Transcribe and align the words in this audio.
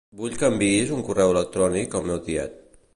Vull 0.19 0.37
que 0.43 0.47
enviïs 0.53 0.93
un 0.97 1.05
correu 1.11 1.35
electrònic 1.37 1.95
al 2.01 2.11
meu 2.13 2.25
tiet. 2.31 2.59